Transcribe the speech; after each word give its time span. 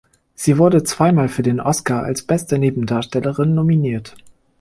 Sie 0.33 0.57
wurde 0.57 0.81
zweimal 0.81 1.29
für 1.29 1.43
den 1.43 1.59
Oscar 1.59 2.01
als 2.01 2.23
Beste 2.23 2.57
Nebendarstellerin 2.57 3.53
nominiert. 3.53 4.15